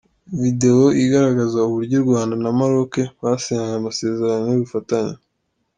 Video 0.41 0.77
igaragaza 1.03 1.57
uburyo 1.67 1.95
u 1.99 2.03
Rwanda 2.05 2.33
na 2.43 2.51
Maroc 2.57 2.93
basinyanye 3.21 3.75
amasezerano 3.81 4.45
y’ubufatanye. 4.49 5.15